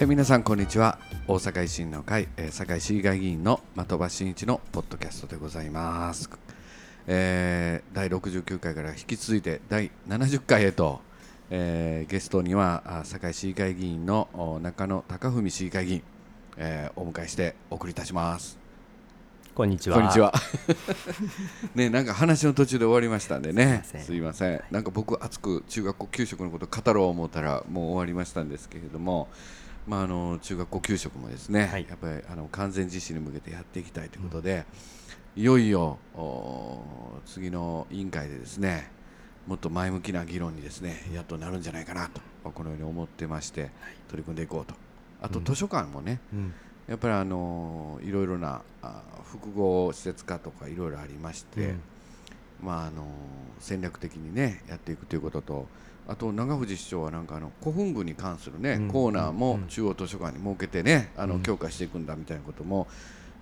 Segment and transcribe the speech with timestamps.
[0.00, 0.96] え皆さんこんにちは
[1.26, 6.30] 大阪維新の会、えー、堺市議会議員の的場真一のポッドキャストでございます、
[7.08, 11.00] えー、第69回から引き続いて第70回へと、
[11.50, 16.02] えー、ゲストには堺市議会議員の中野貴文市議会議員、
[16.58, 18.56] えー、お迎えしてお送りいたします
[19.52, 19.96] こんにちは。
[19.96, 20.32] こんにちは。
[21.74, 23.82] ね、なんか話の途中で終わりましたんでね。
[23.82, 24.62] すいません。
[24.70, 29.26] なんか僕熱く中学校給食のこと語ろう思ったらもう終わりましたんですけれども。
[29.88, 34.66] まあ、あの中学校給食もですね、はい、やっぱりあの完全実施に向けてやっていきたいということで、
[35.34, 35.98] うん、いよいよ
[37.24, 38.90] 次の委員会でですね
[39.46, 43.70] もっと前向きな議論にですねやっとなるんじゃないかなとこのように思ってまして
[44.08, 44.74] 取り組んでいこうと。
[45.20, 46.54] あと図書館もね、うん。
[46.86, 48.62] やっぱりあのいろいろな
[49.24, 51.80] 複合施設化とかいろいろありまして、うん、
[52.62, 53.06] まああの
[53.58, 55.66] 戦略的にねやっていくということと
[56.08, 62.88] あと長藤市長はなんかあの古墳部に関するね、うん、コーナーも中央図書館に設けてね、あの強化していくんだみたいなことも、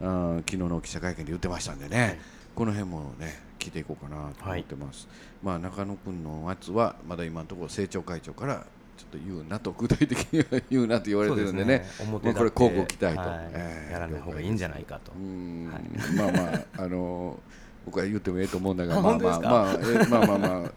[0.00, 2.19] うん、昨日の記者会見で言ってましたんでね、はい、
[2.56, 5.06] この辺もね聞いていこうかなと思ってます。
[5.06, 11.86] はい、まあ中野君のやつはまだ今のところ政調会長からちょっと言うなと具体的には言うなと言われてるんでね、ね。
[12.11, 13.51] まあ、これ交互期待と、はい。
[13.53, 15.12] えー、やらない方がいいんじゃないかと。
[15.12, 17.39] はい、まあまああの
[17.84, 20.70] 僕は言ってもええと思うんだが、まあまあまあ、えー、まあまあまあ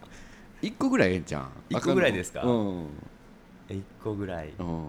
[0.61, 1.51] 一個ぐらいええんちゃん。
[1.69, 2.41] 一個ぐらいですか？
[2.43, 2.87] うん、
[3.69, 4.53] 一個ぐらい。
[4.57, 4.85] うん。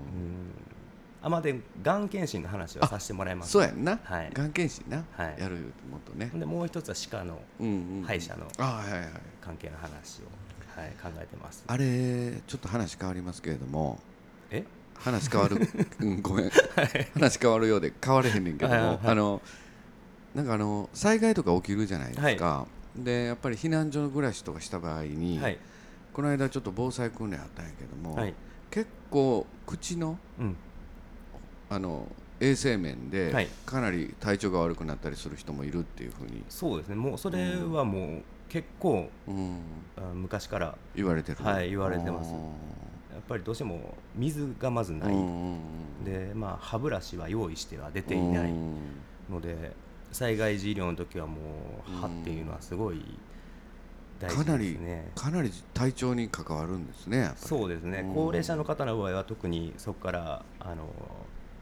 [1.23, 3.53] あまでがん検診の話をさせてもらいます。
[3.53, 3.99] そうやんな。
[4.03, 4.31] はい。
[4.33, 5.05] がん検診な。
[5.13, 5.41] はい。
[5.41, 5.57] やる
[5.91, 6.31] もっとね。
[6.35, 7.41] でもう一つは歯科の
[8.07, 8.47] 歯医者の
[9.41, 10.25] 関係の話を。
[10.77, 13.99] はい、考えてますあれちょっと話変わりますけれども
[14.51, 14.65] え？
[14.95, 15.59] 話変わる、
[16.01, 19.43] うん、ごめん、はい、話変わるようで変われへんねんけども、はいはいはい、あの
[20.35, 25.59] なんかあの災害とか起きるじゃないですか、はい、でやっぱり避難所の暮らしとかした場合に、はい、
[26.13, 28.19] この間ちょっと防災訓練あったんやけども、
[28.71, 30.57] 結構口の、うん、
[31.69, 32.07] あの
[32.41, 36.43] 衛生面でかなり体調が悪くなったりする人もいるっていうふうに。
[36.49, 36.95] そうですね。
[36.97, 39.61] もうそれはもう結構、うん、
[40.15, 41.39] 昔から言われてる。
[41.45, 42.33] はい言われてます。
[42.33, 42.39] や
[43.19, 45.15] っぱりどうしても水がまずない、
[46.05, 48.53] でまあ歯ブラシは用意しては出ていない
[49.31, 49.73] ので
[50.13, 51.37] 災害時医療の時はも
[51.89, 53.03] う歯っていうのはすごい
[54.21, 55.11] 大事ですね。
[55.15, 58.11] かなり体調に関わるんですねそうですね。
[58.15, 60.89] 高齢者の方の場合は特にそこからあの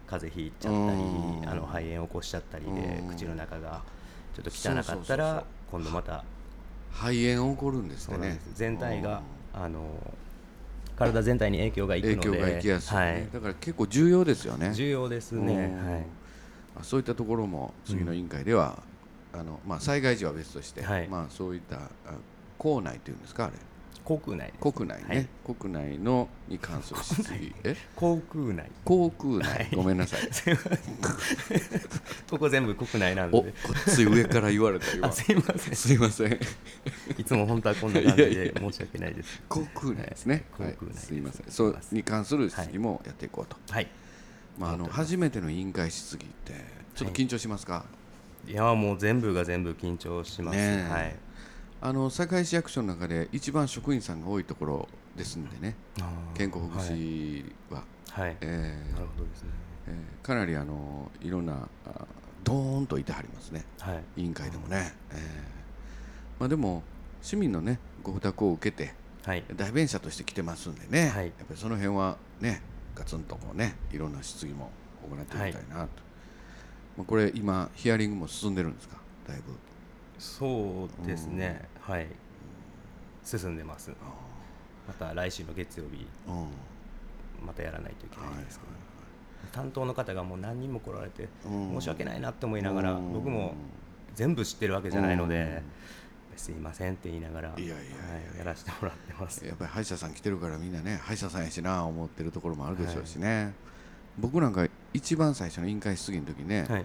[0.06, 1.00] 風邪ひいちゃったり
[1.46, 3.82] あの肺炎を起こしちゃったりで口の中が
[4.34, 6.24] ちょっと汚かったら今度また
[6.90, 8.40] 肺炎起こるんですね。
[8.54, 9.22] 全体が
[9.52, 9.84] あの
[10.96, 14.72] 体全体に影響がいくので影響がいきやすい、ね、はい、だから結構重要ですよね。
[14.74, 16.06] 重要ですね、はい、
[16.82, 18.82] そういったところも次の委員会では、
[19.34, 21.78] うん、あのまあ、災害時は別として、はい、まあ、そういった
[22.58, 23.52] 校内というんですかあれ。
[24.08, 25.14] 国内国内ね、は
[25.52, 27.54] い、国内のに関する質疑。
[27.62, 27.76] え？
[27.94, 28.70] 航空内。
[28.82, 30.20] 航空内、はい、ごめんなさい。
[32.30, 33.38] ここ全部国内なんで。
[33.38, 33.52] こっ
[33.94, 35.76] ち上から言われた今 すいません。
[35.76, 36.40] すいません。
[37.18, 39.42] いつも本当はこんな感じで申し訳ないです。
[39.46, 41.46] 航空内ですね、はい、航空内、すいません。
[41.50, 43.58] そうに関する質疑もやっていこうと。
[43.68, 43.88] はい、
[44.58, 46.52] まあ、あの初めての委員会質疑って
[46.94, 47.84] ちょっと緊張しますか、
[48.46, 48.52] い。
[48.52, 51.16] やもう全部が全部緊張します、ね、はい。
[51.80, 55.76] あの堺市役所の中で一番職員さんが多いところですんでね、
[56.34, 58.36] 健康福祉は、はい。
[58.40, 59.50] えー、なるほどですね、
[59.86, 61.68] えー、かなりあのいろんな
[62.44, 65.18] ドーンといてはりますね、はい、委員会でもね、えー
[66.40, 66.82] まあ、でも
[67.20, 72.62] 市民のねご負託を受けて、はい、代弁者として来てますんでね、はい、やっぱりその辺はね
[72.98, 74.70] ガツンとこうねいろんな質疑も
[75.08, 75.88] 行ってみたいなと、はい、
[76.98, 78.96] まあ、これ今ヒアリングも進んでるんですか？
[79.26, 79.52] だいぶ。
[80.18, 82.08] そうですね、はい。
[83.24, 83.92] 進んでます。
[84.88, 86.06] また来週の月曜日。
[87.46, 88.72] またやらないといけないですけど、
[89.52, 93.54] 担当の方がもう何人も来られて申し訳ないなって思いながら僕も
[94.16, 95.62] 全部知ってるわけじゃないので
[96.38, 97.74] すいませんって言いながらいやいや
[98.38, 99.44] やらせてもらってます。
[99.44, 103.52] やっぱり歯医者さん来てるからみんなね歯医者さんやしな思ってるところもあるでしょうしね、はい、
[104.18, 106.84] 僕なんか一番最初の委員会質疑の時ね、はい、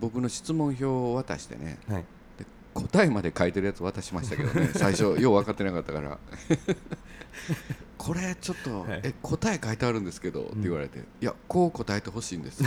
[0.00, 2.04] 僕の質問票を渡してね、はい。
[2.72, 6.18] 答えまで書いてるやつ渡しましたけどね 最初よう分かってなかったから。
[7.98, 12.62] これちょっと、はい、え答え書いてあるんですけど、って言われていやこう答えてほしいんです。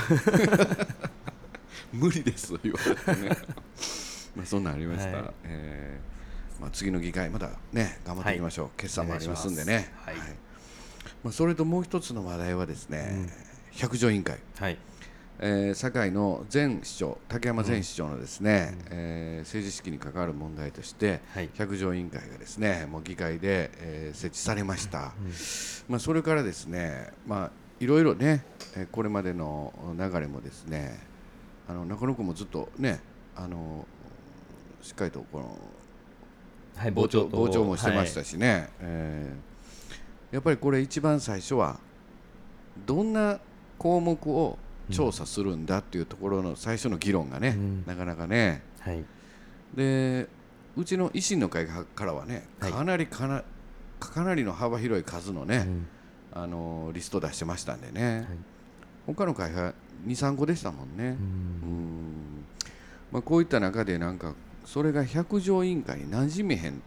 [1.91, 3.38] 無理です言われてね。
[4.36, 6.23] まあそんなんありました、はい、えー、
[6.59, 9.91] まあ、次の議会まだね頑張っていきましょう、はい、決算もありますんでね。
[9.97, 10.15] はい、
[11.23, 13.29] まあ、それともう一つの話題はですね、うん、
[13.71, 14.77] 百条委員会、はい。
[15.39, 25.33] えー、堺の前市長竹山前市長のですね、うん、えー、政治資金に関わる問題として、はい、百条委員会がですねもう議会で、えー、設置されました、うん、
[25.89, 28.45] まあ、それからですね、まあ、いろいろね
[28.91, 31.00] これまでの流れもですね
[31.67, 33.01] あの中野君もずっとね
[33.35, 33.85] あの
[34.81, 35.57] しっかりとこの、
[36.75, 41.80] はい、傍聴傍聴もしてましたしね、はい、えー、やっぱりこれ一番最初は
[42.86, 43.40] どんな
[43.78, 44.58] 項目を
[44.92, 49.04] 調査するんだっていうところの最初の議論がね、うん、なかなかね、はい、
[49.75, 50.28] で
[50.75, 53.44] うちの維新の会からはねかなりかな,、
[54.00, 55.88] かなりの幅広い数のね、うん、
[56.34, 58.25] あのリスト出してましたんでね、はい、
[59.08, 59.75] 他の会派
[60.08, 61.10] 23個でしたもんね。
[61.10, 62.46] うん。
[63.12, 64.34] まあ、こういった中でなんか
[64.65, 66.81] それが百条委員会に馴染めへん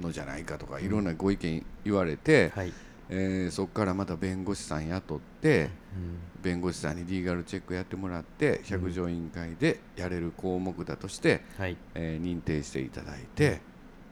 [0.00, 2.72] のじゃないかとかいろんなご意見言われて、はい、
[3.08, 13.60] えー、そこからまた弁護士さん雇って、うん、弁護士さんにリーガルチェックやってもらって百条委員会でやれる項目だとして、うん、えー、認定していただいて、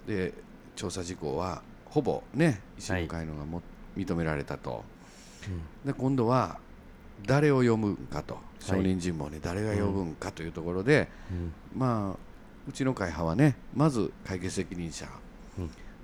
[0.06, 0.32] で
[0.76, 3.62] 調査事項はほぼね維新の会のがも、は
[3.96, 4.84] い、認められたと、
[5.84, 6.58] うん、で今度は
[7.26, 8.38] 誰を読むかと。
[8.60, 11.08] 証人尋問に誰が呼ぶんかというところで、
[11.74, 12.27] まあ
[12.68, 15.06] うちの会派はねまず会計責任者、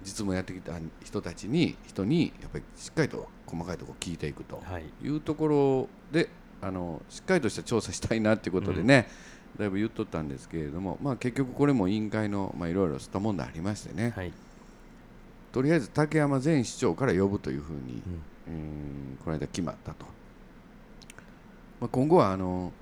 [0.03, 0.73] 実務やってきた
[1.05, 4.63] 人たちに人にやっぱりしっかりと細かいところ聞いていくと
[5.03, 5.09] い。
[5.09, 6.29] うところで、
[6.61, 9.09] あのしっかりとした調査したいなということでね、
[9.55, 14.33] うん、だいぶ言っとったんですけれども、まあ、結局これも委員会のいろいろした問題ありましてね、はい、
[15.53, 20.07] とりあえず竹山前市長から呼ぶというふうに、うん、えー、この間決まったと、
[21.81, 22.73] まあ、今後はあの、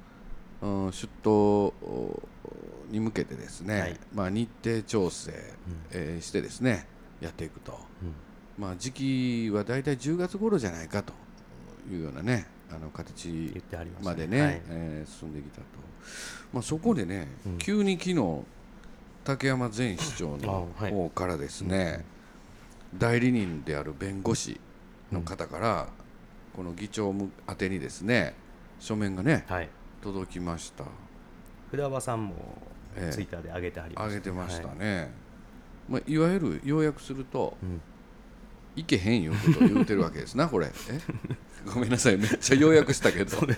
[0.62, 1.74] うん、出頭
[2.92, 5.36] に向けてですね、はい、まあ、日程調整、うん、
[5.92, 6.86] えー、してですね
[7.20, 7.80] やっていくと、
[8.58, 11.12] まあ、時期は大体10月頃じゃないかと
[11.90, 13.52] いうようなねあの形
[14.02, 15.64] までね、ねはい、えー、進んできたと、
[16.52, 18.44] まあ、そこでね、うん、急に昨日
[19.24, 22.04] 竹山前市長の方からですね、はい、
[22.98, 24.60] 代理人である弁護士
[25.12, 25.88] の方から、
[26.56, 27.14] この議長
[27.48, 28.34] 宛てにですね
[28.80, 29.68] 書面がね、はい、
[30.02, 30.84] 届きました。
[31.70, 32.34] 札場さんも
[33.10, 35.10] ツイッターで上げてはりまし上げてましたね、
[35.88, 37.80] まあ、いわゆる要約すると、うん、
[38.76, 40.66] いけへんいうことを言うてるわけですなこれ。
[40.66, 41.00] え？
[41.72, 42.16] ごめんなさい。
[42.16, 43.30] めっちゃ要約したけど。
[43.36, 43.56] そ,、ね、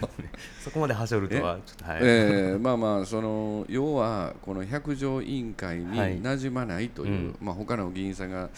[0.61, 8.51] そこまではしょるとはちょっとはい、えー、まあまあその要はこの百条委員会になじまないという、はいうん、まあ他の議員さんが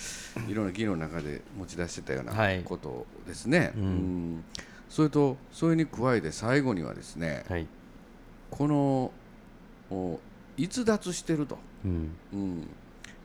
[0.49, 2.33] いろんな議論の中で持ち出してたような
[2.65, 4.45] ことですね、はい、うん、
[4.89, 7.67] それとそれに加えて最後にはですね、はい、
[8.51, 9.13] この
[10.57, 12.69] 逸脱してると、うん、うん。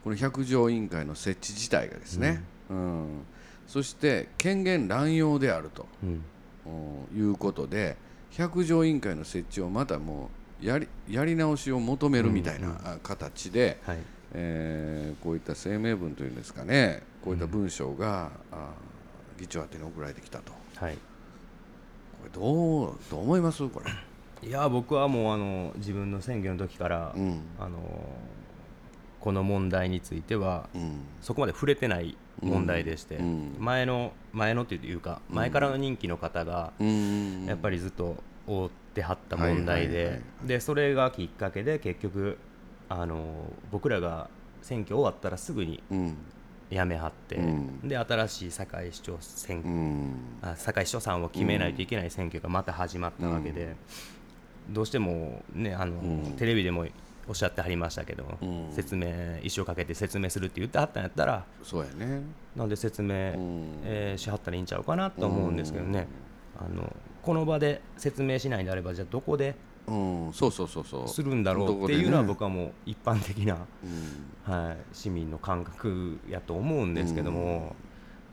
[0.04, 3.08] この百条委員会の設置自体がですね、うん、うん、
[3.68, 6.24] そして権限乱用であると、うん、
[7.16, 7.98] いうことで
[8.32, 13.98] 百条委員会の設置をまたもうやりやり直しを求めるみたいな形で、はい、
[14.34, 17.04] えー、こういった声明文というんですかね。
[17.24, 18.32] こういった文章が、
[19.40, 21.00] 議長宛てに送られてきたと、はい、こ
[22.24, 23.68] れどうどう思います？
[23.68, 23.92] これ
[24.44, 27.78] いや僕はもうあの自分の選挙の時から、うん、あの
[29.20, 36.74] この問題については、うん、そこまで触れてない問題でして、うん、前の前のというか前からの任期の方が
[37.48, 38.16] やっぱりずっと
[38.48, 42.40] 追ってはった問題ででそれがきっかけで結局
[42.90, 43.24] あの
[43.72, 44.30] 僕らが
[44.64, 45.84] 選挙終わったらすぐに
[46.72, 50.16] 辞めはって、うん、で新しい堺市長選、うん、
[50.56, 53.76] 堺市長さんを決めないといけない選挙がまた始まったわけで、
[54.70, 56.02] どうしてもねあの、
[56.38, 56.86] テレビでも
[57.28, 59.08] おっしゃってはりましたけど、うん、説明
[59.42, 62.22] 一生かけて説明するって言ってはったんやったらそうやね。
[62.56, 66.08] なんで説明、うん、えー、しはったらいいんちゃうかなと思うんですけどね、
[66.58, 69.56] あのこの場で説明しないんであればじゃあどこで
[69.88, 71.08] うん、そうそうそうそう。
[71.08, 73.58] するんだろうっていうのは僕はもう一般的な、
[74.46, 77.76] うん、はい、市民の感覚やと思うんですけども、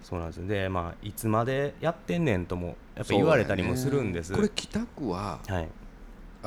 [0.01, 5.69] うん、そうなんですで、まあ、いつまでやってんねんともやっぱ言われたりもするんです、ね、これ北区は、はい、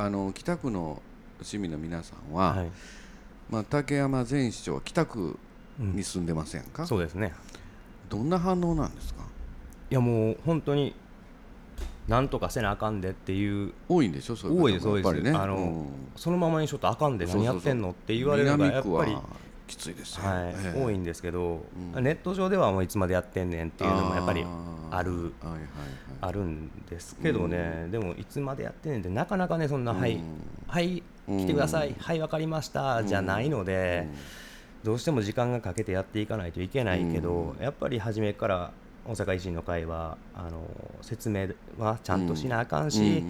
[0.03, 0.99] あの北区の
[1.43, 2.71] 市民の皆さんは、はい、
[3.51, 5.37] まあ、竹山前市長は北区
[5.77, 7.33] に住んでませんか、うん、そうですね。
[8.09, 9.21] どんな反応なんですか？
[9.91, 10.95] いやもう本当に
[12.07, 14.35] なんとかせなあかんでっていう多いんでしょ？
[14.35, 19.15] そういう多いです多いです、ね、あの、うん、そのままにしょっとあかんで何やってんのって言われるのがやっぱり
[19.71, 21.63] きついですよ、はい、えー、多いんですけど、
[21.95, 24.45] うん、ネット上ではもういつまでやってんねんっていうのもやっぱり
[24.91, 25.61] ある、はいはいはい、
[26.21, 30.19] あるんですけどね、うん、でもいつまでやってんねんってなかなかねそんな、うん、はい
[30.67, 33.03] はい来てください、はい分かりました。
[33.03, 34.07] じゃないので、
[34.83, 38.71] どうしても時間がかけてやっていかないといけないけど、やっぱり初めから
[39.05, 40.61] 大阪維新の会はあの
[41.01, 41.47] 説明
[41.77, 43.23] はちゃんとしなあかんし、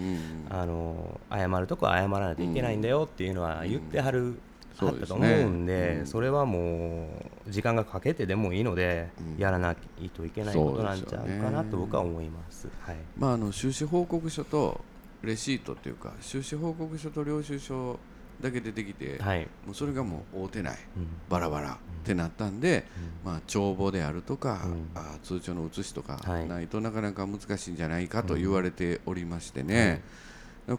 [0.50, 4.38] あの謝るとこは謝らないといけないんだよっていうのは言ってはる、
[4.80, 7.08] はったと思うんで、それはも
[7.46, 9.42] う時間がかけてでもいいので、うん。
[9.42, 12.68] やらないといけないことなんちゃうかなと僕は思います。
[12.80, 14.80] はい、まあ、あの収支報告書と
[15.22, 17.98] レシートというか収支報告書と領収書
[18.40, 19.46] だけ出てきて、はい。
[19.64, 21.06] もうそれがもう合うてないうん。
[21.28, 22.86] バラバラってなったんで、
[23.24, 24.90] まあ、帳簿であるとか、うん。
[24.94, 26.48] あ通帳の写しとかはい。
[26.48, 30.02] ないとなかなか難しいんじゃないかと言われておりましてね、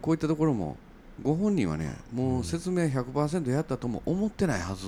[0.00, 0.76] こういったところも
[1.22, 4.86] ご本人はねもう説明100%やったとも思ってないはず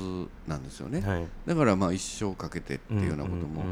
[0.49, 1.27] なんですよね、はい。
[1.47, 3.63] だからまあ一生かけてっていうようなことも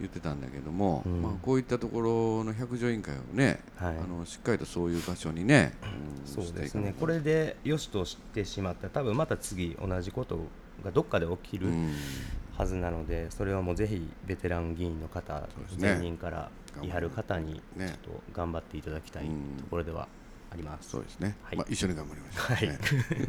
[0.00, 1.22] 言ってたんだけども、うん。
[1.22, 3.96] まあ、こういったところの百条委員会をね、はい。
[3.96, 6.94] あのしっかりとそういう場所にね、うんそうですね。
[6.98, 8.84] これでよしとしてしまった。
[8.84, 10.38] ら多分また次同じこと
[10.84, 11.92] がどっかで起きるうん。
[12.56, 15.46] はずなので、それはもうぜひベテラン議員の方、ね。
[15.80, 16.50] 前任から
[16.82, 19.56] いはる方にちょねっと頑張っていただきたいうん。
[19.58, 20.08] ところでは
[20.54, 20.90] あります。
[20.90, 21.56] そうですね、はい。
[21.56, 22.68] まあ、一緒に頑張りましょう、はい。
[22.68, 22.78] ね。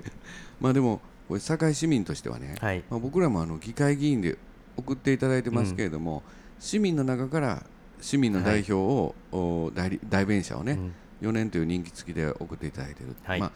[0.61, 2.83] まあでもこれ堺市民としてはね、はい。
[2.89, 4.37] まあ、僕らもあの議会議員で
[4.77, 6.23] 送っていただいてますけれども、
[6.59, 7.65] 市民の中から
[7.99, 10.93] 市民の代表を、お代理代弁者をね、うん。
[11.21, 13.39] 4年という任期付きで送っていただいている、はい。
[13.39, 13.51] まあ、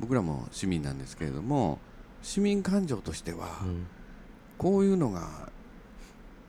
[0.00, 1.78] 僕らも市民なんですけれども
[2.22, 3.86] 市民感情としては、うん。
[4.58, 5.50] こういうのが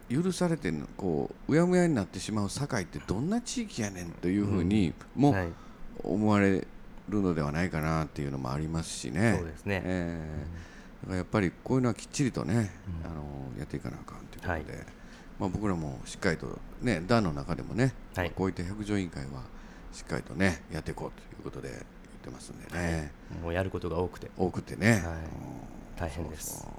[0.09, 5.47] 許されてこううやむやになってしまう堺ってどんな地域やねんというふうにもはい
[6.03, 6.65] 思われ
[7.09, 9.35] るのではないかなっていうのもありますしね。
[9.37, 9.81] そうですね。
[9.83, 10.75] えー
[11.05, 12.71] だからやっぱりこういうのはきっちりとね、
[13.03, 13.23] あの
[13.59, 14.85] やっていかなあかんということで、はい。
[15.39, 18.31] まあ、僕らもしっかりとね団の中でもね、はい。
[18.31, 19.43] こういった百条委員会は
[19.93, 21.81] しっかりとねやっていこうということで言っ
[22.23, 23.11] てますんでね、
[23.43, 24.31] もうやることが多くて。
[24.35, 25.01] 多くてね、はい。
[25.01, 25.03] うん。
[25.95, 26.53] 大変です。
[26.53, 26.71] そうそう。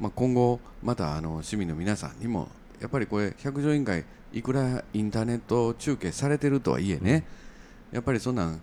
[0.00, 2.48] まあ、今後またあの市民の皆さんにも
[2.80, 7.24] やっぱりこれ百条委員会いくらインターネット中継されてるとはいえね、
[7.92, 8.60] やっぱりそんなん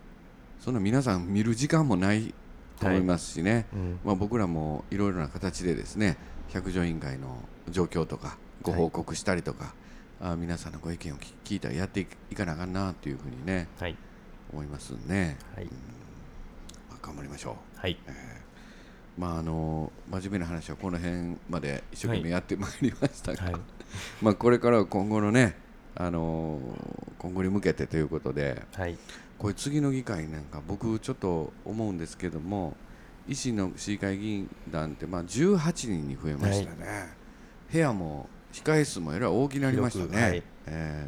[0.60, 2.34] そんな皆さん見る時間もない
[2.80, 4.00] と思いますしね、うん。
[4.04, 6.18] まあ、僕らもいろいろな形でですね
[6.50, 7.38] 百条委員会の
[7.70, 9.74] 状況とかご報告したりとか、
[10.20, 13.96] あ皆さんのご意見を聞聞いたらやっていいかなあかんなというふうにねはい。
[14.52, 15.66] 思いますんで、はい。
[16.90, 17.80] まあ、頑張りましょう。
[17.80, 17.98] はい。
[19.18, 23.56] まああの真面目な話はこの辺まで一生懸命やってまいりましたが、はい。
[24.22, 25.56] まあこれからは今後のね
[25.96, 26.60] あの
[27.18, 28.98] 今後に向けてということではい。
[29.38, 32.76] これ次の議会なんか僕ちょっと思うんですけども
[33.28, 37.10] 維新の市議会議員団ってまあ18人に増えましたね、
[37.72, 40.44] 部屋も控え室もえらい大きくなりましたね、はい。
[40.68, 41.08] え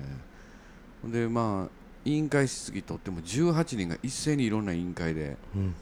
[1.08, 5.76] えでまあ委員会質疑とっても18人が一斉にいろんな委員会でうん。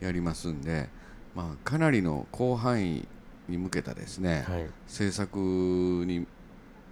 [0.00, 0.88] やりますんで、
[1.34, 3.06] まあ、かなりの広範囲
[3.48, 4.66] に向けたですね、はい。
[4.86, 6.26] 政策に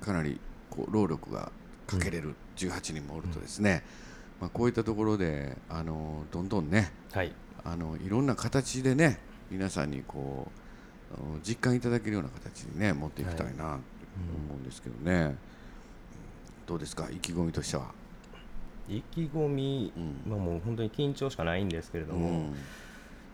[0.00, 0.40] かなり
[0.76, 1.50] こう労力が
[1.87, 3.83] かけれる18人もおるとですね、
[4.40, 7.33] まあ、こういったところであのどんどんねはい。
[7.64, 9.19] あのいろんな形でね
[9.50, 10.50] 皆さんにこ
[11.12, 13.78] う実感いただけるような形にね持っていきたいなと思
[14.50, 15.37] うんですけどね、
[16.66, 17.09] どうですか？
[17.11, 17.93] 意気込みとしては。
[18.88, 19.93] 意気込み
[20.26, 20.33] うん。
[20.33, 22.54] はもう本当に緊張しかないんですけれども、うん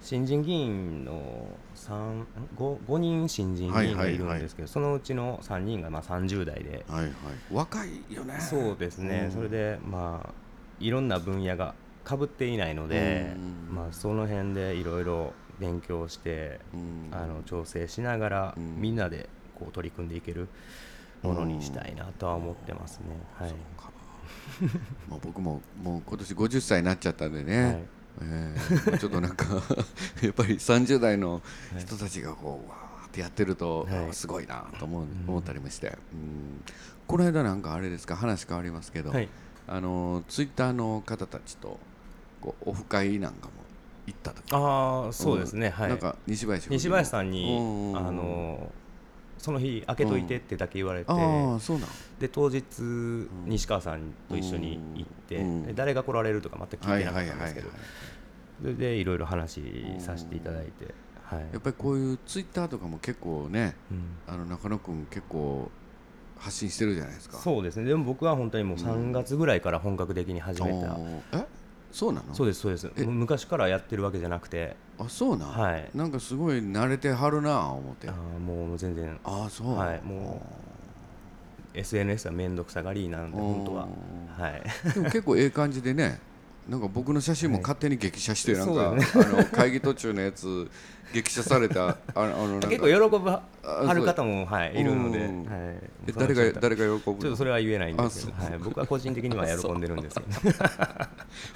[0.02, 2.24] 新人議員の 3,
[2.56, 7.12] 5, 5人新人議員がいるんですけど、そのうちの3人がまあ30代で、はいはい、
[7.52, 8.38] 若いよね。
[8.40, 9.30] そうですね、うん。
[9.32, 10.32] それでまあ
[10.80, 13.74] いろんな分野がかぶっていないので、うん。
[13.74, 17.08] まあ、その辺でいろいろ勉強して、うん。
[17.12, 18.80] あの調整しながら、うん。
[18.80, 20.48] みんなでこう取り組んでいける
[21.22, 23.04] ものにしたいなとは思ってますね。
[23.34, 23.52] はい。
[25.08, 27.82] もう僕ももう今年50歳になっちゃったんでね、はい
[28.22, 29.46] えーまあちょっとなんか
[30.22, 31.40] やっぱり30代の
[31.78, 34.08] 人たちがこうわーってやってると、はい。
[34.10, 36.62] あすごいなと思う思ったりもして、うん。
[37.06, 38.16] この間なんかあれですか？
[38.16, 39.28] 話変わりますけど、はい。
[39.66, 41.78] あのツイッターの方たちと
[42.40, 43.52] こうオフ会なんかも
[44.06, 45.86] 行った時ああそうですね、はい。
[45.86, 47.96] んなんか西林西林さんうにん。
[47.96, 48.72] あの
[49.40, 51.12] その日開けといてってだけ言われて、
[52.20, 52.62] で当日
[53.46, 57.70] 西川さんと一緒に行って、誰が来られるとか全く聞はいいてなかったんですけど、
[58.60, 59.62] それでいろいろ話
[59.98, 60.94] させていただいて、
[61.24, 61.40] はい。
[61.52, 64.02] やっぱりこういうツイッターとかも結構ねうん。
[64.26, 65.70] あの中野君結構
[66.38, 67.38] 発信してるじゃないですか。
[67.38, 67.86] そうですね。
[67.86, 70.96] でも僕は本当にもう3月ぐらいから本格的に始めた、
[71.32, 71.46] え？
[71.92, 72.34] そうなの？
[72.34, 72.90] そうですそうです。
[73.06, 74.76] 昔からやってるわけじゃなくて。
[74.98, 75.90] あそうなん、はい。
[75.94, 78.08] なんかすごい慣れてはるなあ思って。
[78.08, 79.18] あもう全然。
[79.24, 79.76] あそう。
[79.76, 80.40] はいも
[81.72, 83.88] SNS は面倒くさがりなんで本当は。
[84.38, 84.62] おはい。
[84.94, 86.20] でも結構ええ感じでね
[86.68, 89.04] なんか僕の写真も勝手に激写してなんか、ね。
[89.14, 90.70] あの会議途中のやつ
[91.12, 95.28] 激写されたああの なんか結構喜ぶはあはる方も、はい、いるので、はい。
[96.16, 100.54] 誰が人誰が喜ぶちょっとそれは言えないんですけど、はい、僕は個人的には喜んでるんですよ、 ね、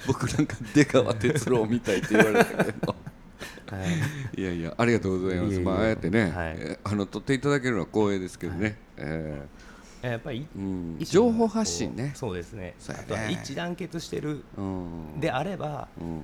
[0.07, 2.95] 僕なんか出川哲朗みたいって言われたけど。
[4.37, 4.41] い。
[4.41, 5.59] やいやありがとうございます。
[5.59, 6.55] まあああやってね、はい。
[6.57, 8.77] えあの取っていただけるのは光栄ですけどね。
[8.97, 9.41] え
[10.11, 10.97] やっぱりーうん。
[10.99, 12.11] 一情報発信ね。
[12.15, 12.35] そう。
[12.35, 12.61] ですね。
[12.61, 12.75] ね。
[12.89, 14.43] あとは一致団結してる。
[14.57, 16.21] うんであればうん。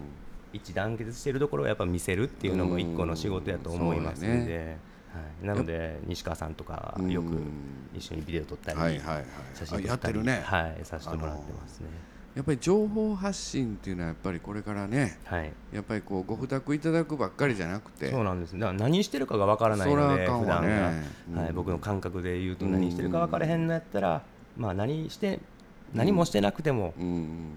[0.53, 4.77] 一致団結してるところをやっぱ見せるっていうのも一個の仕事やと思いますうんそうんで、
[5.13, 7.41] はい、なので西川さんとかよく
[7.95, 9.25] 一緒にビデオ撮ったり、はいはいはい。
[9.55, 10.41] 写真あ撮ったりやってるね。
[10.43, 11.87] はい、させてもらってますね。
[12.35, 18.53] やっぱり情報発信っていうのはやっぱりこれからね、はい、やっぱりこうご負託いただくばっかりじゃなくて、そうなんです。
[18.57, 20.79] だから何してるかがわからないので、そらあかん普段わね
[21.33, 21.55] が、はい、うん。
[21.55, 24.21] 僕の感覚で言うと何してるか分からへんのやったら、
[24.57, 25.39] まあ何して
[25.93, 27.49] 何もしてなくてもうん。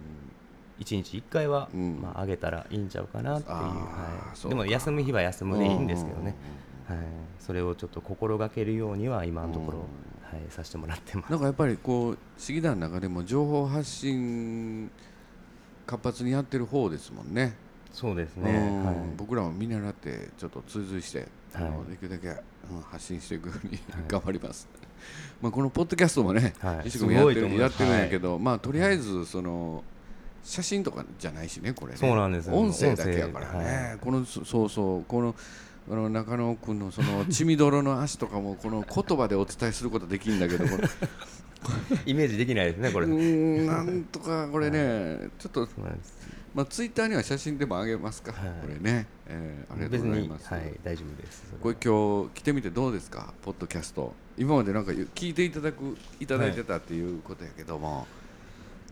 [0.81, 2.01] 一日一回は、うん。
[2.03, 3.55] まああげたらいいんちゃうかなっていう。
[3.55, 4.37] はい。
[4.37, 4.57] そうか。
[4.57, 6.35] でも休む日は休むでいいんですけどね。
[6.89, 6.99] はい。
[7.39, 9.79] それをちょっと心がけるようには今のところ、
[10.35, 11.31] はい、させてもらってます。
[11.31, 14.91] なんかやっぱりこう市議団の中でも情報発信
[15.87, 17.57] 活発にやってる方ですもんね。
[17.93, 18.51] そうですね。
[18.51, 18.97] うんはい。
[19.17, 22.33] 僕らも見習ってちょっと追随して、あのはいできるだけ、う
[22.79, 24.69] ん、発信していくように 頑張ります。
[25.41, 29.85] まあこのポッドキャストもね、はい西君もやっやってるんやけど、まあとりあえずその
[30.43, 31.99] 写真とかじゃないしねこれね。
[31.99, 33.99] そうなんですよ音声だけやからね。
[34.01, 35.35] このそそうそうこの
[35.91, 40.65] あの中野君のその血みどろの足とかもこの言葉でお伝えすることできるんだけど、
[42.07, 43.07] イメージできないですね、これ。
[43.07, 45.69] なんとかこれね、ちょっと
[46.55, 50.55] まあツイッターには写真でもあげますか、はいこれね、えーありがとうございます。
[50.55, 51.45] はい、大丈夫です。
[51.61, 54.15] これ今日来てみてどうですか、ポッドキャスト。
[54.39, 58.07] 今までなんか聞いていただくいただいてたっていうことやけども、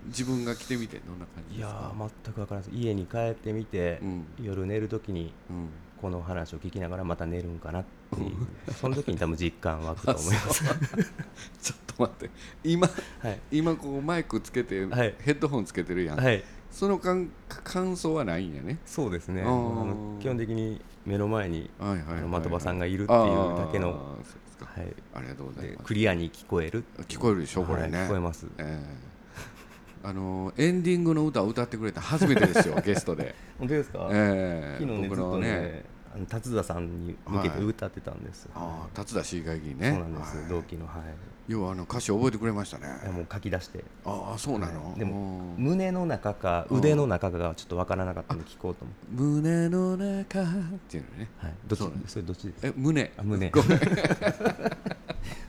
[0.07, 1.93] 自分が来てみてどんな感じいやですか？
[1.97, 2.83] ー全く分からないです。
[2.83, 4.25] 家に帰ってみて、うん。
[4.43, 5.69] 夜寝るときにうん、
[6.01, 8.33] この話を聞きながらまた寝るんかなっていう。
[8.75, 10.65] その時に多分実感湧くと思います。
[11.63, 12.31] ちょっと待って、
[12.65, 12.89] 今
[13.21, 15.15] はい、今こうマイクつけて、はい。
[15.21, 16.19] ヘッドホンつけてるやん。
[16.19, 18.79] はい、その感感想はないんやね。
[18.85, 19.43] そうですね。
[19.43, 24.17] 基本的的に目の前に的場さんがいるっていうだけの。
[24.65, 25.87] はい、ありがとうございでます。
[25.87, 28.47] クリアに聞こえる聞こえるでしょこれね、はい聞こえます。
[28.59, 29.12] ええ
[30.05, 34.83] あのエンディングの歌を歌ってくれた初めてですよゲストで、 本当ですか、ええ。
[34.83, 35.85] 昨日ね僕のねね
[36.29, 39.91] 達田さんに向けて歌ってたんです、ああ達田市議会議員ね。
[39.91, 40.47] そうなんです、はい。
[40.49, 40.97] 同期のはい。
[41.49, 42.87] 要はあの歌詞覚えてくれましたね。
[43.13, 43.83] もう書き出して。
[44.05, 50.45] ああそうなの、でもうん胸の中か腕の中かがちょっと分からなかったので聞こうと思って、胸の中っ
[50.89, 51.29] ていうのね。
[51.39, 51.83] はい、どっち？
[52.07, 52.69] それどっちですか？
[52.69, 53.13] え胸。
[53.17, 53.51] あ胸。
[53.51, 53.81] ごめん。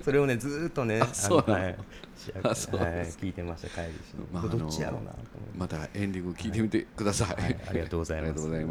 [0.03, 1.63] それをねずーっとねあそうなの。
[1.63, 1.77] はい。
[2.17, 5.11] しあそうはいです聞いてました帰りしに、まあどっちやろうな
[5.57, 7.57] またエンディング聞いてみてください、はい。
[7.69, 8.31] ありがとうございます。
[8.31, 8.65] ありがとうござい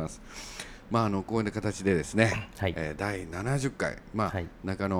[0.92, 2.74] まああのこういう形でですね、はい。
[2.76, 4.46] えー第70回まあ、はい。
[4.62, 4.96] 中野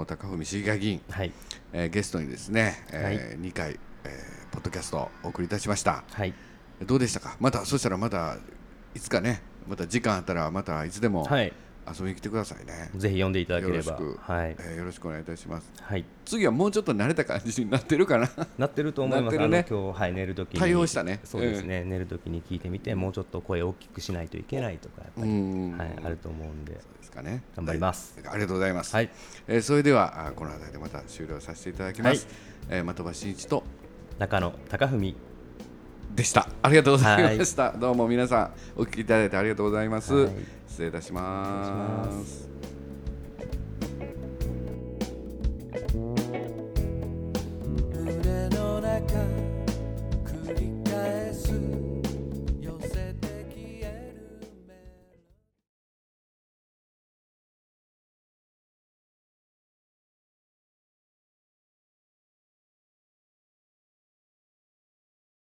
[0.00, 1.32] お高文市議会議員はい。
[1.74, 6.02] えーゲストにですね、えー2回、えーポッドキャストをお送りいたしました。
[6.10, 6.32] はい。
[6.86, 7.36] どうでしたか？
[7.40, 8.38] またそしたらまた
[8.94, 11.52] いつかねまた時間あったらまたいつでもはい
[11.86, 13.92] 遊びに来てくださいね、ぜひ読んでいただければ。
[13.92, 14.18] よろしく。
[14.20, 15.70] はい、えーよろしくお願いいたします。
[15.80, 18.30] はい、次はもうちょっと慣れた感じになってるかな？
[18.58, 19.66] なってると思います、ね。
[19.68, 21.20] 今日、はい、寝るときに対応したね。
[21.24, 25.76] そうですね、寝るときに聞いてみてもうちょっと声を大きくしないといけないとかやっぱうり、ん。
[25.76, 26.72] はい、あると思うんで。
[26.72, 27.42] そうですかね。
[27.56, 28.18] 頑張ります。
[28.20, 28.28] はい。
[28.28, 29.10] ありがとうございます、はい。
[29.48, 32.26] えーそれではあこの辺りでまた終了させていただきます、
[32.70, 33.62] えー的場真一と。
[34.18, 35.16] 中野貴文
[36.14, 36.48] でした。
[36.62, 40.32] ありがとうございました、どうも皆さんお聞きいただいてありがとうございます、はい。
[40.68, 42.48] 失礼いたします